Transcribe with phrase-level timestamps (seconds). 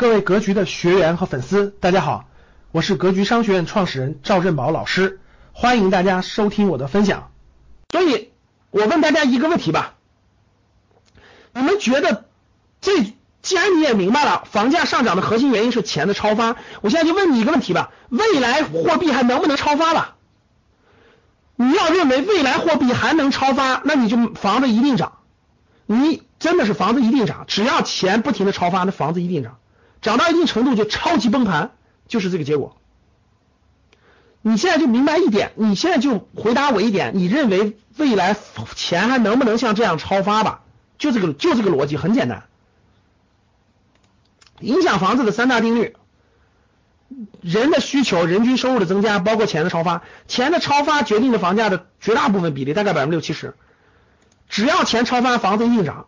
[0.00, 2.24] 各位格局的学员和粉丝，大家好，
[2.72, 5.20] 我是格局商学院创始人赵振宝老师，
[5.52, 7.30] 欢迎大家收听我的分享。
[7.90, 8.30] 所以，
[8.70, 9.96] 我问大家一个问题吧，
[11.52, 12.24] 你们觉得
[12.80, 20.14] 这既然你也明白了房价上涨的核心原因是钱的超发，我现在就问你一个问题吧，未来货币还能不能超发了？
[21.56, 25.18] 你要认为未来货币还能超发，那你就房子一定涨，
[25.84, 29.58] 你真的是房子一定涨，只要钱不停的超发，那房子一定涨。
[30.02, 31.72] 涨到一定程度就超级崩盘，
[32.08, 32.76] 就是这个结果。
[34.42, 38.34] 你现在就明白一点，你现在就回答我一点，你认为未来
[38.74, 40.62] 钱还能不能像这样超发吧？
[40.96, 42.44] 就这个就这个逻辑很简单。
[44.60, 45.94] 影响房子的三大定律：
[47.42, 50.02] 人的需求、人均收入的增加，包括钱的超发。
[50.26, 53.54] 钱的超发决定了房价的绝大部分比例，大概百分之六七十。
[54.48, 56.06] 只要钱超发，房子一涨。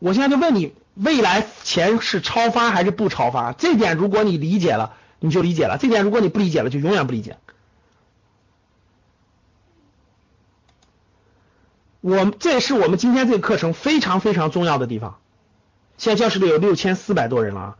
[0.00, 0.74] 我现在就问你。
[0.94, 3.52] 未来钱是超发还是不超发？
[3.52, 7.38] 这点如果你理解了，你就理解了；这点如果你不理解了，就永远不理解。
[12.00, 15.18] 我这是我们今天这个课程非常非常重要的地方。
[15.98, 17.76] 现在教室里有六千四百多人了啊！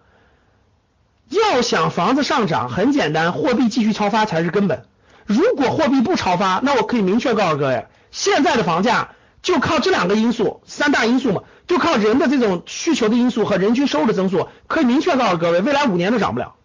[1.29, 4.87] 要想房子上涨，很简单，货币继续超发才是根本。
[5.27, 9.11] 如果货币不超发，那我可以明确告诉各位，现在的房价
[9.43, 11.43] 就靠这两个因素，三大因素嘛。
[11.69, 16.57] 就靠人的这种需求的因素和人均收入的增速，可以明确告诉各位，未来五年都涨不了，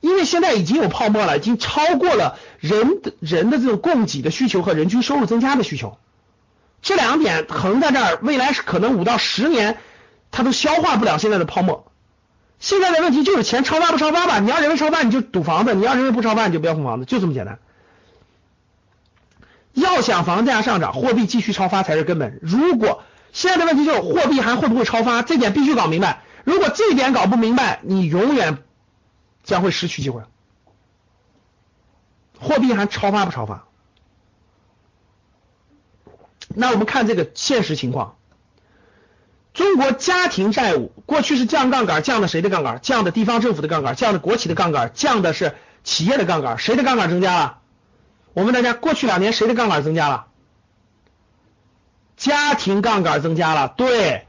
[0.00, 5.96] 因为现在已经有泡沫了，已经超过了人的人的这种供给的需求和人均收入增加的需求，
[6.82, 9.78] 这两点横在这儿，未来是可能五到十年，
[10.32, 11.86] 它都消化不了现在的泡沫。
[12.58, 14.40] 现在的问题就是钱超发不超发吧？
[14.40, 17.58] 你要认为超发，你就赌房子；你要认为不超发，你就不要碰房子，就这么简单。
[19.74, 22.38] 要想房价上涨，货币继续超发才是根本。
[22.42, 25.22] 如果现在的问题就是货币还会不会超发？
[25.22, 26.22] 这点必须搞明白。
[26.44, 28.62] 如果这点搞不明白，你永远
[29.42, 30.22] 将会失去机会。
[32.38, 33.64] 货币还超发不超发？
[36.48, 38.16] 那我们看这个现实情况：
[39.54, 42.80] 中国家庭债务过去是降杠杆，降的谁的杠杆？
[42.80, 46.58] 降的地方政府的杠杆，降的国企的杠杆，降的是企业的杠杆。
[46.58, 47.58] 谁的杠杆增加了？
[48.34, 50.26] 我问大家，过去两年谁的杠杆增加了？
[52.16, 54.26] 家庭杠杆增加了，对，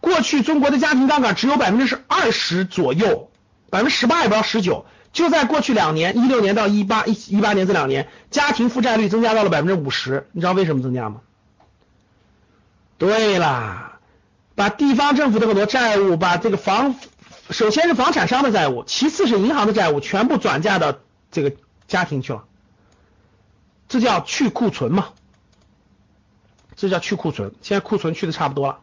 [0.00, 3.30] 过去中国的家庭杠杆只有百分之是二十左右，
[3.70, 11.20] 百分之十八也不到十九，就在过去两年，一六年到一八一一八年这两年，家庭负债率增加到了百分之五十，你知道为什么增加吗？
[12.96, 13.98] 对啦，
[14.54, 16.94] 把地方政府的很多债务，把这个房，
[17.50, 20.94] 首先是房产商的债务，其次是银行的债务，全部转嫁到
[21.32, 21.52] 这个
[21.88, 22.44] 家庭去了，
[23.90, 25.08] 这叫去库存嘛。
[26.76, 28.78] 这叫去库存，现在库存去的差不多了。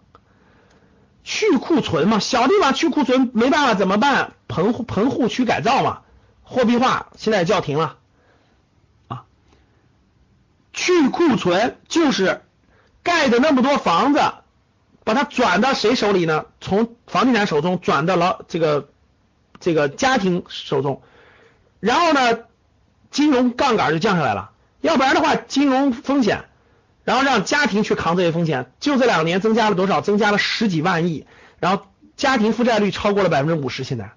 [1.24, 4.34] 去库存嘛，小地方去库存没办法怎么办？
[4.48, 6.02] 棚户棚户区改造嘛，
[6.44, 7.98] 货币化现在叫停了
[9.08, 9.26] 啊。
[10.74, 12.44] 去库存就是
[13.02, 14.22] 盖的那么多房子，
[15.04, 16.46] 把它转到谁手里呢？
[16.62, 18.90] 从房地产手中转到了这个
[19.60, 21.02] 这个家庭手中，
[21.80, 22.40] 然后呢，
[23.10, 24.52] 金融杠杆就降下来了，
[24.82, 26.46] 要不然的话，金融风险。
[27.04, 30.02] 然后让家庭去扛这些风险，就这两年增加了多少？
[30.02, 31.26] 增加了十几万亿，
[31.58, 31.86] 然后
[32.18, 33.86] 家庭负债率超过了百分之五十。
[33.86, 34.12] 现在，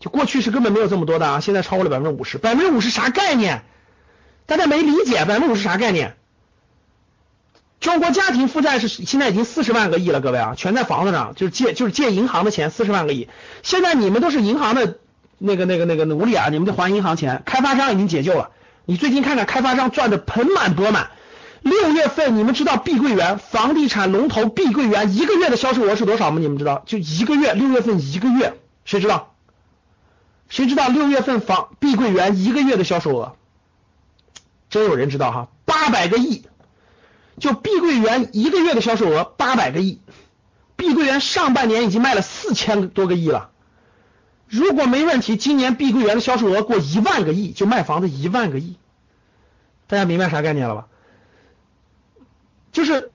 [0.00, 2.38] 就过去是根本没有这么多的啊，现在超过了百分之五十。
[2.38, 3.62] 百分之五十啥概念？
[4.46, 6.16] 大家没理解，百分之五十啥概念？
[7.78, 13.28] 中国家庭负债是现在已经四十万个亿了，各位啊，全在房子上，就是借就是借银行的钱，四十万个亿。
[13.62, 14.96] 现在你们都是银行的
[15.36, 17.42] 那个那个那个奴隶啊，你们得还银行钱。
[17.44, 18.50] 开发商已经解救了，
[18.90, 21.10] 你最近看看开发商赚的盆满钵满。
[21.60, 26.38] 六月份你们知道碧桂园房地产龙头碧桂园一个月的销售额是多少吗？
[26.40, 26.84] 你们知道？
[26.86, 29.34] 就一个月，六月份一个月，谁知道？
[30.48, 33.36] 谁知道六月份房碧桂园一个月的销售额？
[34.70, 35.48] 真有人知道哈？
[35.66, 36.46] 八百个亿，
[37.38, 40.00] 就碧桂园一个月的销售额八百个亿，
[40.76, 43.50] 碧桂园上半年已经卖了四千多个亿了。
[44.48, 48.76] 如果没问题，今年碧桂园的销售额过一万个亿，就卖房子一万个亿。
[49.86, 50.86] 大家明白啥概念了吧？
[52.72, 53.10] 就是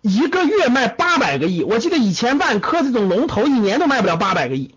[0.00, 4.74] 一个月卖八百个亿，我记得以前万科这种龙头一年都卖不了八百个亿，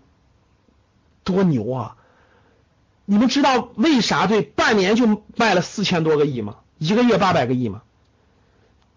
[1.24, 1.96] 多牛啊！
[3.04, 6.56] 你们知道为啥对半年就卖了四千多个亿吗？
[6.78, 7.82] 一个月八百个亿吗？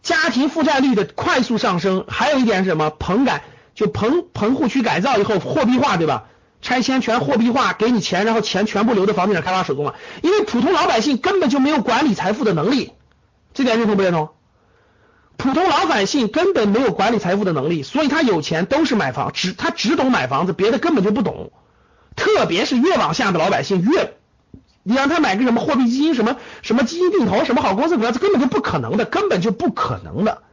[0.02, 2.90] 家庭负债率的快速上升，还有一点是什么？
[2.90, 3.44] 棚改
[3.74, 6.26] 就棚棚户区改造以后货币化，对吧？
[6.64, 9.94] 拆迁全货币化，给你钱，然后钱全部留在房地产开发手中了，
[10.24, 12.94] 因为普通老百姓根本就没有管理财富的能力，
[13.54, 14.30] 这点认同不认同？
[15.36, 21.52] 普通老百姓根本没有管理财富的能力，所以他有钱都是买房，只他只懂买房子，别的根本就不懂。
[22.16, 24.14] 特别是越往下的老百姓越，
[24.84, 30.44] 你让他买个什么货币基金、什么什么基金定投、什么好公司股票，这根本就不可能的，根本就不可能的。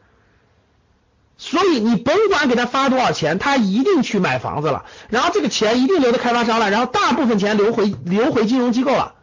[1.43, 9.15] 所以你甭管给他发多少钱，他一定去买房子了，然后这个钱一定留在开发商了，然后大部分钱流回流回金融机构了，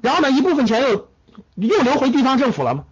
[0.00, 1.10] 然后呢一部分钱又
[1.54, 2.84] 又流回地方政府了嘛？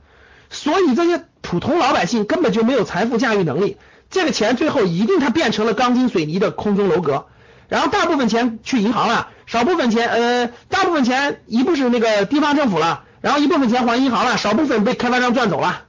[0.50, 3.78] 所以这些普通老百姓根本就没有财富驾驭能力，
[4.10, 7.28] 这个钱最后一定它变成了钢筋水泥的空中楼阁，
[7.68, 15.84] 然后大部分钱去银行了，少部分钱呃大部分钱一部是那个地方政府了，然后一部分钱还银行了，少部分被开发商赚走了。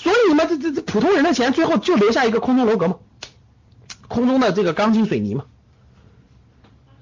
[0.00, 2.98] 所以你们这这这普通人的钱最后就留下一个空中楼阁嘛，
[4.06, 5.46] 空中的这个钢筋水泥嘛。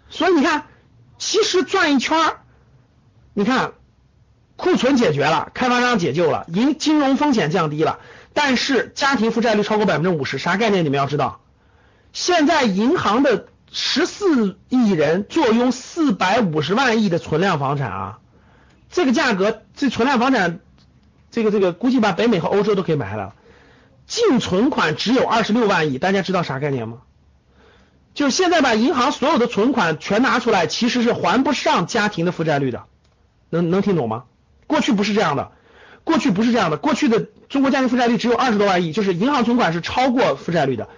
[0.08, 0.64] 所以你看，
[1.18, 2.36] 其实转一圈儿，
[3.34, 3.74] 你看
[4.56, 7.98] 库存解决了，开发商解救了，银金融风险降低了，
[8.32, 10.82] 但是家庭负债率超过百分之五十，啥概念？
[10.82, 11.42] 你们要知道，
[12.14, 18.18] 现在银行的十四亿人坐拥四百五十万亿的存量房产啊，
[18.90, 20.60] 这个价格，这存量房产。
[21.36, 23.34] 这个这个估计把北美和欧洲都可以买了，
[24.06, 27.02] 净存款只有二十六万亿，大家知道啥概念吗？
[28.14, 32.84] 就是现在把银行所有的存款全拿出来，其实是还不上家庭的负债率的，
[33.50, 34.24] 能能听懂吗？
[34.66, 35.52] 过去不是这样的，
[36.04, 40.88] 过去不是这样的，过去的中国家庭负债率只有二十多万亿，就是银行存款是超过负债率的。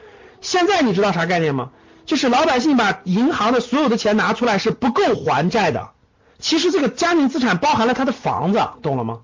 [0.40, 1.70] 现在你知道啥概念吗？
[2.06, 5.90] 就是老百姓把银行的所有的钱拿出来是不够还债的，
[6.38, 9.23] 其实这个家庭资产包含了他的房子，懂了吗？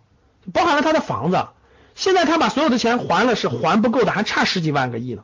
[0.52, 1.46] 包含了他的房子，
[1.94, 5.23] 现在他把所有的钱还了，是还不够的，还差十几万个亿呢。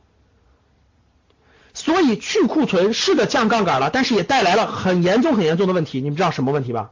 [1.72, 6.00] 所以去库存是的降杠杆了，但是也带来了很严重很严重的问题。
[6.00, 6.90] 你们知道什么问题吧？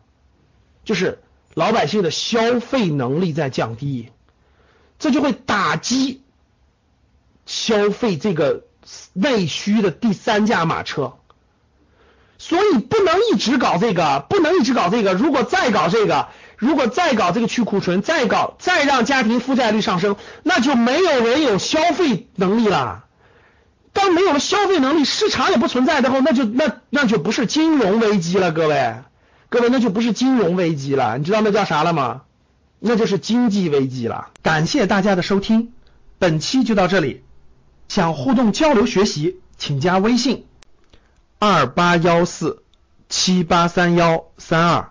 [0.84, 1.18] 就是
[1.54, 4.10] 老百姓的消费能力在降低，
[4.98, 6.22] 这就会打击
[7.44, 8.64] 消费这个
[9.12, 11.14] 内需的第三驾马车。
[12.40, 15.12] 所以不能一直搞这个，不能一直搞这个。
[15.12, 16.28] 如果再搞这个，
[16.58, 23.04] 如果再搞这个去库存，再搞再让家庭负债率上升，那就没有人有消费能力了。
[23.92, 28.96] 当没有了消费能力，市场也不存在的话，那就那那就不是金融危机了，各位，
[29.48, 32.22] 各位那就不是金融危机了，你知道那叫啥了吗？
[32.80, 34.28] 那就是经济危机了。
[34.42, 35.72] 感谢大家的收听，
[36.18, 37.24] 本期就到这里。
[37.88, 40.46] 想互动交流学习，请加微信。
[41.40, 42.62] 二八幺四
[43.08, 44.90] 七八三幺三二，